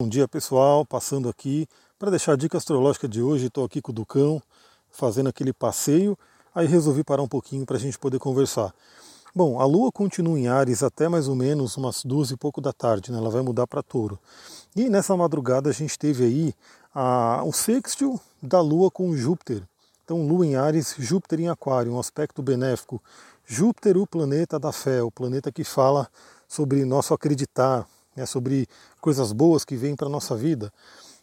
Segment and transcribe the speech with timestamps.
[0.00, 1.66] Bom dia pessoal, passando aqui
[1.98, 3.46] para deixar a dica astrológica de hoje.
[3.46, 4.40] Estou aqui com o Ducão,
[4.92, 6.16] fazendo aquele passeio,
[6.54, 8.72] aí resolvi parar um pouquinho para a gente poder conversar.
[9.34, 12.72] Bom, a Lua continua em Ares até mais ou menos umas duas e pouco da
[12.72, 13.18] tarde, né?
[13.18, 14.20] ela vai mudar para Touro.
[14.76, 16.54] E nessa madrugada a gente teve aí
[16.94, 19.64] a, o sextil da Lua com Júpiter.
[20.04, 23.02] Então, Lua em Ares, Júpiter em Aquário, um aspecto benéfico.
[23.44, 26.08] Júpiter, o planeta da fé, o planeta que fala
[26.46, 27.84] sobre nosso acreditar,
[28.18, 28.66] né, sobre
[29.00, 30.72] coisas boas que vêm para a nossa vida.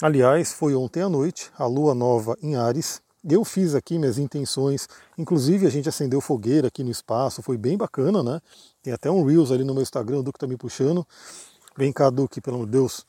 [0.00, 3.00] Aliás, foi ontem à noite, a lua nova em Ares.
[3.28, 4.88] Eu fiz aqui minhas intenções,
[5.18, 8.40] inclusive a gente acendeu fogueira aqui no espaço, foi bem bacana, né?
[8.82, 11.04] Tem até um Reels ali no meu Instagram, o Duque tá me puxando.
[11.76, 13.04] Vem cá, Duque, pelo amor de Deus.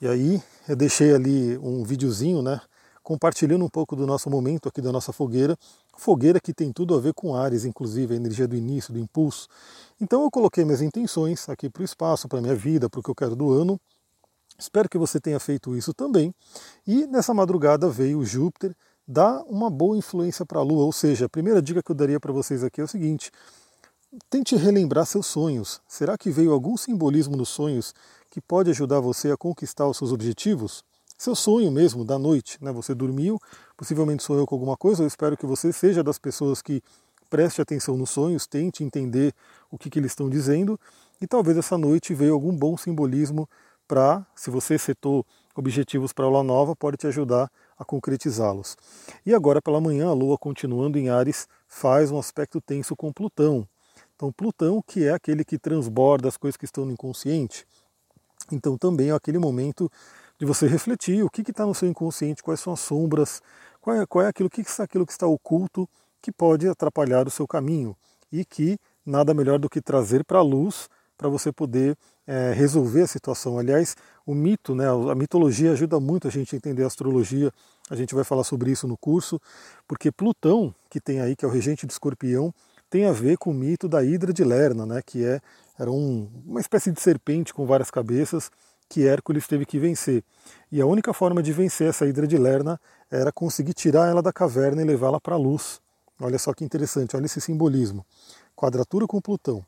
[0.00, 2.60] E aí eu deixei ali um videozinho, né?
[3.08, 5.56] Compartilhando um pouco do nosso momento aqui da nossa fogueira.
[5.96, 9.48] Fogueira que tem tudo a ver com Ares, inclusive a energia do início, do impulso.
[9.98, 13.02] Então eu coloquei minhas intenções aqui para o espaço, para a minha vida, para o
[13.02, 13.80] que eu quero do ano.
[14.58, 16.34] Espero que você tenha feito isso também.
[16.86, 18.76] E nessa madrugada veio Júpiter
[19.06, 20.84] dar uma boa influência para a Lua.
[20.84, 23.32] Ou seja, a primeira dica que eu daria para vocês aqui é o seguinte:
[24.28, 25.80] tente relembrar seus sonhos.
[25.88, 27.94] Será que veio algum simbolismo nos sonhos
[28.28, 30.84] que pode ajudar você a conquistar os seus objetivos?
[31.18, 32.70] Seu sonho mesmo da noite, né?
[32.70, 33.40] Você dormiu,
[33.76, 35.02] possivelmente sonhou com alguma coisa.
[35.02, 36.80] Eu espero que você seja das pessoas que
[37.28, 39.34] preste atenção nos sonhos, tente entender
[39.68, 40.78] o que, que eles estão dizendo
[41.20, 43.48] e talvez essa noite veio algum bom simbolismo
[43.88, 48.76] para, se você setou objetivos para a lua nova, pode te ajudar a concretizá-los.
[49.26, 53.66] E agora pela manhã, a lua continuando em Ares faz um aspecto tenso com Plutão.
[54.14, 57.66] Então Plutão, que é aquele que transborda as coisas que estão no inconsciente,
[58.52, 59.90] então também é aquele momento
[60.38, 63.42] de você refletir o que está no seu inconsciente, quais são as sombras,
[63.80, 65.88] qual é, qual é aquilo, que está, aquilo que está oculto
[66.22, 67.96] que pode atrapalhar o seu caminho
[68.30, 73.02] e que nada melhor do que trazer para a luz para você poder é, resolver
[73.02, 73.58] a situação.
[73.58, 77.50] Aliás, o mito, né, a mitologia ajuda muito a gente a entender a astrologia.
[77.90, 79.40] A gente vai falar sobre isso no curso,
[79.86, 82.54] porque Plutão, que tem aí, que é o regente de escorpião,
[82.90, 85.40] tem a ver com o mito da Hidra de Lerna, né, que é,
[85.78, 88.50] era um, uma espécie de serpente com várias cabeças
[88.88, 90.24] que Hércules teve que vencer.
[90.72, 94.32] E a única forma de vencer essa Hidra de Lerna era conseguir tirar ela da
[94.32, 95.80] caverna e levá-la para a luz.
[96.20, 98.04] Olha só que interessante, olha esse simbolismo.
[98.56, 99.64] Quadratura com Plutão.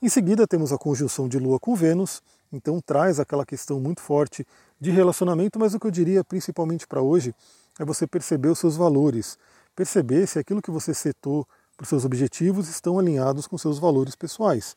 [0.00, 4.46] Em seguida temos a conjunção de Lua com Vênus, então traz aquela questão muito forte
[4.80, 7.34] de relacionamento, mas o que eu diria principalmente para hoje
[7.78, 9.38] é você perceber os seus valores,
[9.76, 14.16] perceber se aquilo que você setou para os seus objetivos estão alinhados com seus valores
[14.16, 14.76] pessoais.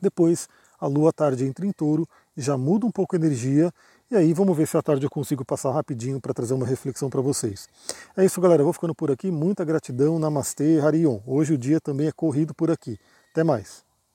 [0.00, 0.48] Depois,
[0.80, 2.08] a Lua tarde entra em touro,
[2.40, 3.72] já muda um pouco a energia
[4.10, 7.10] e aí vamos ver se à tarde eu consigo passar rapidinho para trazer uma reflexão
[7.10, 7.68] para vocês.
[8.16, 8.62] É isso, galera.
[8.62, 9.30] Eu vou ficando por aqui.
[9.30, 10.18] Muita gratidão.
[10.18, 11.20] Namastê, Harion.
[11.26, 12.98] Hoje o dia também é corrido por aqui.
[13.32, 13.87] Até mais.